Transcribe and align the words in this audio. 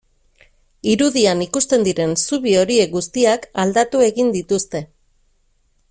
Irudian 0.93 1.43
ikusten 1.47 1.85
diren 1.87 2.17
zubi 2.21 2.55
horiek 2.63 2.95
guztiak 2.97 3.47
aldatu 3.65 4.03
egin 4.07 4.35
dituzte. 4.41 4.87